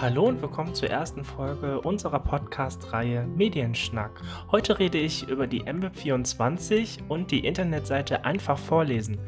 [0.00, 4.22] Hallo und willkommen zur ersten Folge unserer Podcast-Reihe Medienschnack.
[4.50, 9.18] Heute rede ich über die MWeb24 und die Internetseite Einfach vorlesen.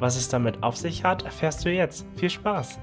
[0.00, 2.08] Was es damit auf sich hat, erfährst du jetzt.
[2.16, 2.80] Viel Spaß!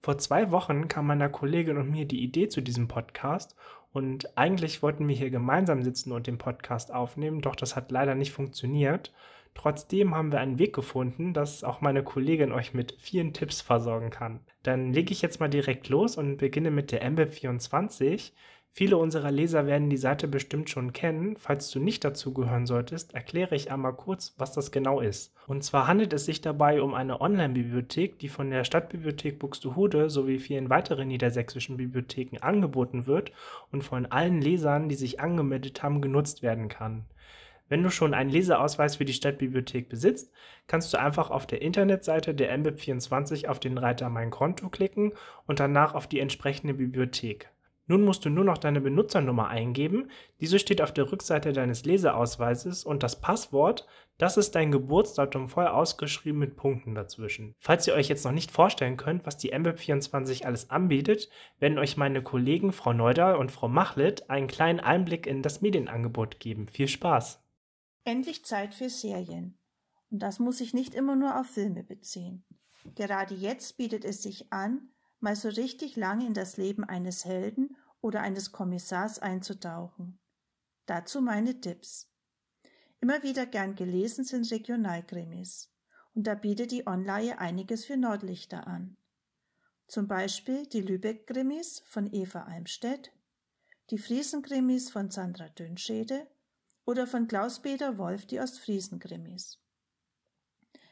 [0.00, 3.54] Vor zwei Wochen kam meiner Kollegin und mir die Idee zu diesem Podcast
[3.92, 8.14] und eigentlich wollten wir hier gemeinsam sitzen und den Podcast aufnehmen, doch das hat leider
[8.14, 9.12] nicht funktioniert.
[9.54, 14.10] Trotzdem haben wir einen Weg gefunden, dass auch meine Kollegin euch mit vielen Tipps versorgen
[14.10, 14.40] kann.
[14.62, 18.32] Dann lege ich jetzt mal direkt los und beginne mit der MWeb24.
[18.72, 21.36] Viele unserer Leser werden die Seite bestimmt schon kennen.
[21.36, 25.34] Falls du nicht dazu gehören solltest, erkläre ich einmal kurz, was das genau ist.
[25.48, 30.38] Und zwar handelt es sich dabei um eine Online-Bibliothek, die von der Stadtbibliothek Buxtehude sowie
[30.38, 33.32] vielen weiteren niedersächsischen Bibliotheken angeboten wird
[33.72, 37.06] und von allen Lesern, die sich angemeldet haben, genutzt werden kann.
[37.68, 40.32] Wenn du schon einen Leseausweis für die Stadtbibliothek besitzt,
[40.68, 45.12] kannst du einfach auf der Internetseite der MBIB24 auf den Reiter Mein Konto klicken
[45.46, 47.50] und danach auf die entsprechende Bibliothek.
[47.90, 50.12] Nun musst du nur noch deine Benutzernummer eingeben.
[50.40, 53.84] Diese steht auf der Rückseite deines Leseausweises und das Passwort,
[54.16, 57.56] das ist dein Geburtsdatum voll ausgeschrieben mit Punkten dazwischen.
[57.58, 61.96] Falls ihr euch jetzt noch nicht vorstellen könnt, was die MWeb24 alles anbietet, werden euch
[61.96, 66.68] meine Kollegen Frau Neudahl und Frau Machlet einen kleinen Einblick in das Medienangebot geben.
[66.68, 67.42] Viel Spaß!
[68.04, 69.58] Endlich Zeit für Serien.
[70.12, 72.44] Und das muss sich nicht immer nur auf Filme beziehen.
[72.94, 77.76] Gerade jetzt bietet es sich an, mal so richtig lange in das Leben eines Helden
[78.00, 80.18] oder eines Kommissars einzutauchen.
[80.86, 82.10] Dazu meine Tipps.
[83.00, 85.70] Immer wieder gern gelesen sind Regionalkrimis.
[86.14, 88.96] Und da bietet die Online einiges für Nordlichter an.
[89.86, 93.12] Zum Beispiel die Lübeck-Krimis von Eva Almstedt,
[93.90, 96.26] die Friesen-Krimis von Sandra Dünschede
[96.84, 99.58] oder von Klaus-Peter Wolf die Ostfriesen-Krimis.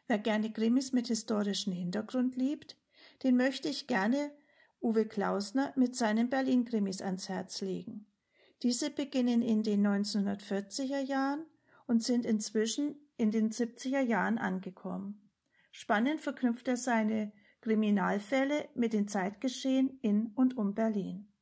[0.07, 2.77] Wer gerne Krimis mit historischem Hintergrund liebt,
[3.23, 4.33] den möchte ich gerne
[4.81, 8.07] Uwe Klausner mit seinen Berlin-Krimis ans Herz legen.
[8.63, 11.45] Diese beginnen in den 1940er Jahren
[11.87, 15.31] und sind inzwischen in den 70er Jahren angekommen.
[15.73, 21.33] Spannend verknüpft er seine Kriminalfälle mit dem Zeitgeschehen in und um Berlin.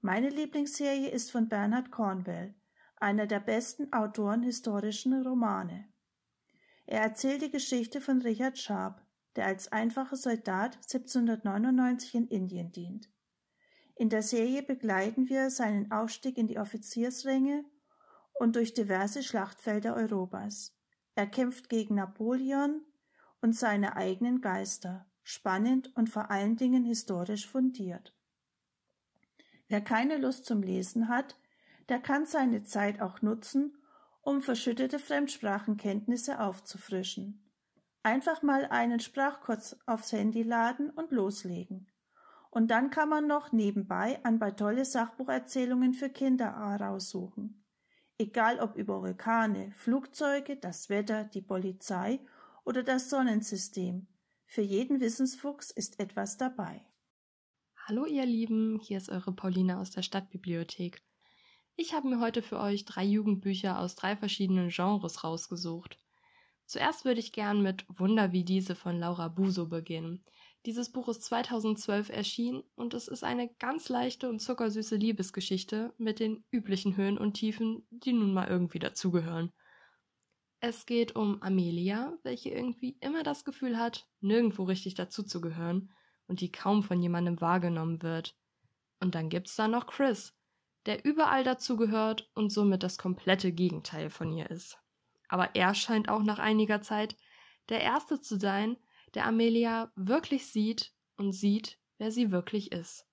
[0.00, 2.54] Meine Lieblingsserie ist von Bernhard Cornwell,
[2.96, 5.88] einer der besten Autoren historischen Romane.
[6.86, 9.04] Er erzählt die Geschichte von Richard Sharp,
[9.38, 13.08] der als einfacher Soldat 1799 in Indien dient.
[13.94, 17.64] In der Serie begleiten wir seinen Aufstieg in die Offiziersränge
[18.34, 20.76] und durch diverse Schlachtfelder Europas.
[21.14, 22.82] Er kämpft gegen Napoleon
[23.40, 28.16] und seine eigenen Geister, spannend und vor allen Dingen historisch fundiert.
[29.68, 31.38] Wer keine Lust zum Lesen hat,
[31.88, 33.76] der kann seine Zeit auch nutzen,
[34.20, 37.47] um verschüttete Fremdsprachenkenntnisse aufzufrischen.
[38.08, 41.88] Einfach mal einen Sprachkurs aufs Handy laden und loslegen.
[42.50, 47.66] Und dann kann man noch nebenbei ein paar tolle Sachbucherzählungen für Kinder raussuchen.
[48.16, 52.20] Egal ob über Vulkane, Flugzeuge, das Wetter, die Polizei
[52.64, 54.06] oder das Sonnensystem.
[54.46, 56.86] Für jeden Wissensfuchs ist etwas dabei.
[57.86, 61.02] Hallo ihr Lieben, hier ist eure Pauline aus der Stadtbibliothek.
[61.76, 65.98] Ich habe mir heute für euch drei Jugendbücher aus drei verschiedenen Genres rausgesucht.
[66.68, 70.22] Zuerst würde ich gern mit Wunder wie diese von Laura Buso beginnen.
[70.66, 76.20] Dieses Buch ist 2012 erschienen und es ist eine ganz leichte und zuckersüße Liebesgeschichte mit
[76.20, 79.50] den üblichen Höhen und Tiefen, die nun mal irgendwie dazugehören.
[80.60, 85.90] Es geht um Amelia, welche irgendwie immer das Gefühl hat, nirgendwo richtig dazuzugehören
[86.26, 88.36] und die kaum von jemandem wahrgenommen wird.
[89.00, 90.36] Und dann gibt's da noch Chris,
[90.84, 94.78] der überall dazugehört und somit das komplette Gegenteil von ihr ist.
[95.28, 97.16] Aber er scheint auch nach einiger Zeit
[97.68, 98.76] der Erste zu sein,
[99.14, 103.06] der Amelia wirklich sieht und sieht, wer sie wirklich ist.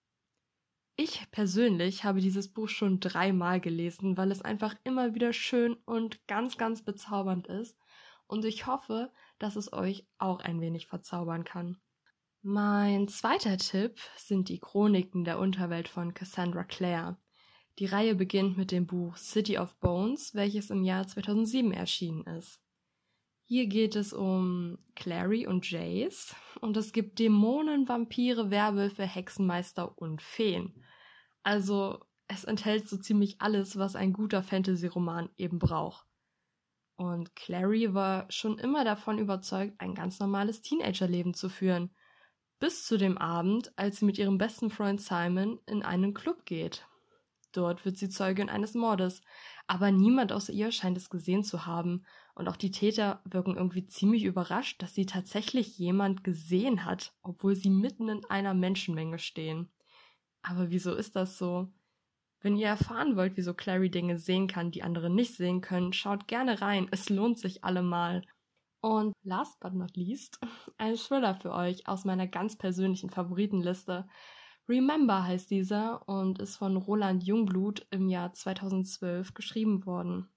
[0.97, 6.25] Ich persönlich habe dieses Buch schon dreimal gelesen, weil es einfach immer wieder schön und
[6.27, 7.77] ganz, ganz bezaubernd ist
[8.27, 11.77] und ich hoffe, dass es euch auch ein wenig verzaubern kann.
[12.41, 17.17] Mein zweiter Tipp sind die Chroniken der Unterwelt von Cassandra Clare.
[17.77, 22.61] Die Reihe beginnt mit dem Buch City of Bones, welches im Jahr 2007 erschienen ist.
[23.43, 30.21] Hier geht es um Clary und Jace und es gibt Dämonen, Vampire, Werwölfe, Hexenmeister und
[30.21, 30.85] Feen.
[31.43, 36.07] Also es enthält so ziemlich alles, was ein guter Fantasy-Roman eben braucht.
[36.95, 41.93] Und Clary war schon immer davon überzeugt, ein ganz normales Teenagerleben zu führen.
[42.57, 46.87] Bis zu dem Abend, als sie mit ihrem besten Freund Simon in einen Club geht
[47.55, 49.21] Dort wird sie Zeugin eines Mordes,
[49.67, 52.05] aber niemand außer ihr scheint es gesehen zu haben,
[52.35, 57.55] und auch die Täter wirken irgendwie ziemlich überrascht, dass sie tatsächlich jemand gesehen hat, obwohl
[57.55, 59.71] sie mitten in einer Menschenmenge stehen.
[60.41, 61.71] Aber wieso ist das so?
[62.41, 66.27] Wenn ihr erfahren wollt, wieso Clary Dinge sehen kann, die andere nicht sehen können, schaut
[66.27, 66.89] gerne rein.
[66.91, 68.21] Es lohnt sich allemal.
[68.81, 70.39] Und last but not least,
[70.77, 74.07] ein Thriller für euch aus meiner ganz persönlichen Favoritenliste.
[74.67, 80.29] Remember heißt dieser und ist von Roland Jungblut im Jahr 2012 geschrieben worden.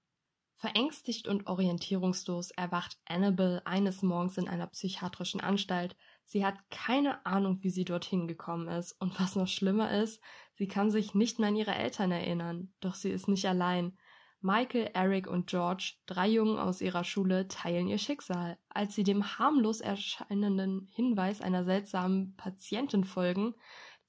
[0.55, 5.95] Verängstigt und orientierungslos erwacht Annabel eines Morgens in einer psychiatrischen Anstalt.
[6.25, 8.91] Sie hat keine Ahnung, wie sie dorthin gekommen ist.
[8.99, 10.21] Und was noch schlimmer ist,
[10.55, 12.73] sie kann sich nicht mehr an ihre Eltern erinnern.
[12.81, 13.97] Doch sie ist nicht allein.
[14.41, 18.57] Michael, Eric und George, drei Jungen aus ihrer Schule, teilen ihr Schicksal.
[18.69, 23.55] Als sie dem harmlos erscheinenden Hinweis einer seltsamen Patientin folgen,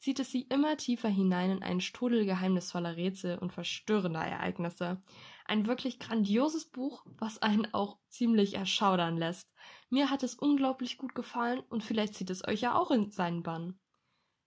[0.00, 5.02] zieht es sie immer tiefer hinein in einen Strudel geheimnisvoller Rätsel und verstörender Ereignisse.
[5.44, 9.52] Ein wirklich grandioses Buch, was einen auch ziemlich erschaudern lässt.
[9.90, 13.42] Mir hat es unglaublich gut gefallen und vielleicht zieht es euch ja auch in seinen
[13.42, 13.78] Bann.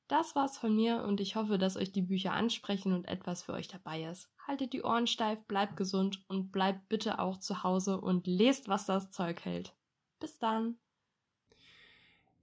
[0.07, 3.53] Das war's von mir und ich hoffe, dass euch die Bücher ansprechen und etwas für
[3.53, 4.29] euch dabei ist.
[4.47, 8.85] Haltet die Ohren steif, bleibt gesund und bleibt bitte auch zu Hause und lest, was
[8.85, 9.75] das Zeug hält.
[10.19, 10.77] Bis dann!